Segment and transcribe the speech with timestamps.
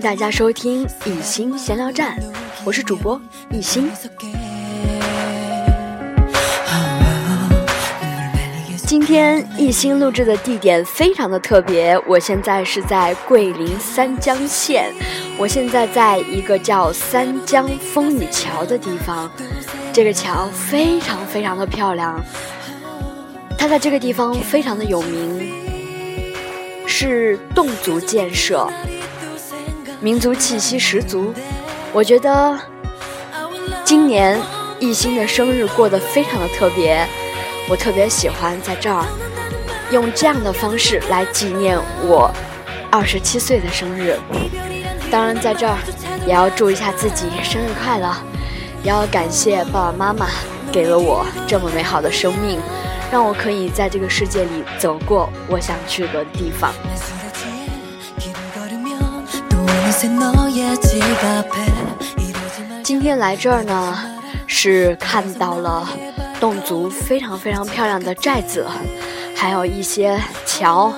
[0.00, 2.16] 大家收听一心闲聊站，
[2.64, 3.90] 我是主播一心。
[8.76, 14.92] 今天一心录制的地点非常的特别，我现在是在桂林三江县，
[15.36, 19.28] 我现在在一个叫三江风雨桥的地方，
[19.92, 22.22] 这个桥非常非常的漂亮，
[23.58, 25.60] 它在这个地方非常的有名。
[26.84, 28.68] 是侗族建设，
[30.02, 31.32] 民族气息十足。
[31.92, 32.58] 我觉得
[33.84, 34.38] 今年
[34.80, 37.06] 艺兴的生日过得非常的特别，
[37.68, 39.04] 我特别喜欢在这儿
[39.92, 42.30] 用这样的方式来纪念我
[42.90, 44.18] 二十七岁的生日。
[45.10, 45.76] 当然，在这儿
[46.26, 48.12] 也要祝一下自己生日快乐，
[48.82, 50.26] 也要感谢爸爸妈妈
[50.72, 52.58] 给了我这么美好的生命。
[53.10, 56.72] 让我可以在这个世界里走过我想去的地方。
[62.82, 63.96] 今天来这儿呢，
[64.48, 65.88] 是看到了
[66.40, 68.66] 侗族非常非常漂亮的寨子，
[69.36, 70.92] 还有一些桥。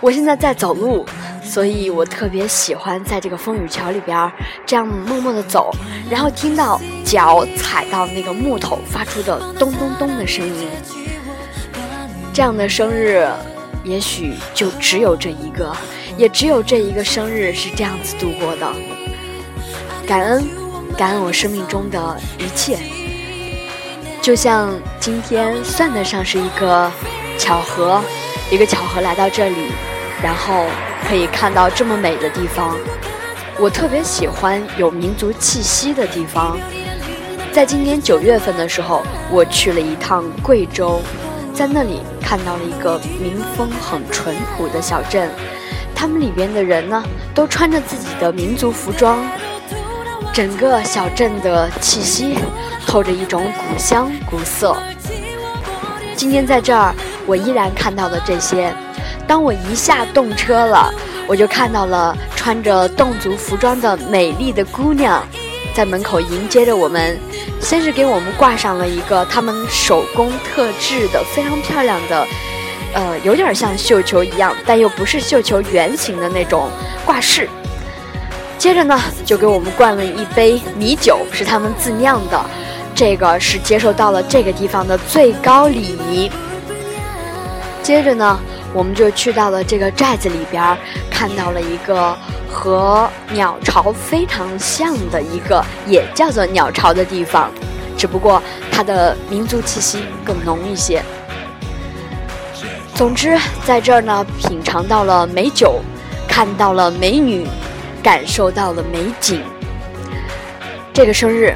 [0.00, 1.04] 我现在在走路，
[1.44, 4.32] 所以我特别喜欢在这个风雨桥里边
[4.64, 5.70] 这样默默的走，
[6.08, 10.66] 然后听到脚踩到那个木头发出的咚咚咚的声音。
[12.32, 13.28] 这样的生日，
[13.84, 15.76] 也许就只有这一个，
[16.18, 18.66] 也只有这一个生日是这样子度过的。
[20.04, 20.48] 感恩，
[20.96, 22.76] 感恩我生命中的一切，
[24.20, 26.90] 就像今天算得上是一个
[27.38, 28.02] 巧合，
[28.50, 29.68] 一个巧合来到这里，
[30.20, 30.66] 然后
[31.08, 32.76] 可以看到这么美的地方。
[33.56, 36.58] 我特别喜欢有民族气息的地方。
[37.52, 41.00] 在今年九月份的时候，我去了一趟贵州。
[41.54, 45.28] 在那里看到了一个民风很淳朴的小镇，
[45.98, 47.02] 他们里边的人呢
[47.34, 49.18] 都穿着自己的民族服装，
[50.32, 52.38] 整个小镇的气息
[52.86, 54.76] 透着一种古香古色。
[56.14, 56.94] 今天在这儿，
[57.26, 58.72] 我依然看到了这些。
[59.26, 60.88] 当我一下动车了，
[61.26, 65.20] 我就看到了穿着侗族服装的美丽的姑娘。
[65.74, 67.18] 在门口迎接着我们，
[67.60, 72.24] 先是给我们挂上了一个他们手工特制的非常漂亮的，
[72.92, 76.68] 呃，有点像绣球一样，但又不是绣球圆形的那种
[77.04, 77.48] 挂饰。
[78.58, 82.44] 接着呢，就给我们灌了一杯米酒，是他们自酿的，
[82.94, 86.30] 这个是接受到了这个地方的最高礼仪。
[87.82, 88.38] 接着呢，
[88.72, 90.76] 我们就去到了这个寨子里边，
[91.10, 92.16] 看到了一个。
[92.50, 97.52] 和鸟巢非常像的一个，也叫做鸟巢的地方，
[97.96, 101.02] 只不过它的民族气息更浓一些。
[102.98, 105.80] 总之，在这儿呢，品尝到了美酒，
[106.26, 107.46] 看到了美女，
[108.02, 109.40] 感受到了美景。
[110.92, 111.54] 这个生日，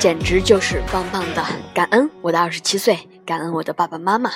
[0.00, 1.46] 简直就是棒棒的！
[1.72, 4.32] 感恩我的二十七岁，感恩我的爸爸妈妈。